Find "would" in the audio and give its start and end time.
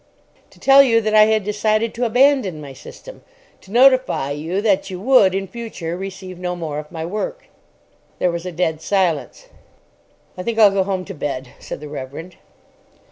4.99-5.35